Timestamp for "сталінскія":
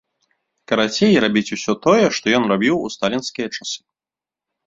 2.97-3.47